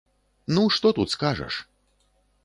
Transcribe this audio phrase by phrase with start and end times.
[0.57, 1.59] Ну што тут скажаш?